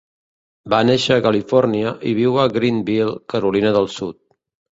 [0.73, 4.21] Va néixer a Califòrnia i viu a Greenville, Carolina del Sud.